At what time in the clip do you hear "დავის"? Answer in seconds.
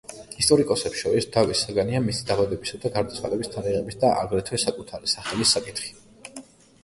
1.33-1.59